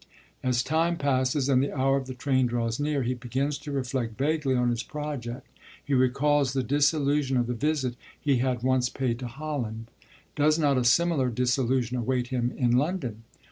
[0.41, 4.17] As time passes, and the hour of the train draws near, he begins to reflect
[4.17, 5.45] vaguely on his project;
[5.85, 9.91] he recalls the disillusion of the visit he had once paid to Holland.
[10.35, 13.25] Does not a similar disillusion await him in London?